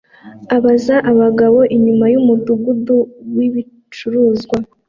abaza 0.55 0.95
abagabo 1.11 1.59
inyuma 1.75 2.05
yumudugudu 2.13 2.97
wibicuruzwa 3.35 4.57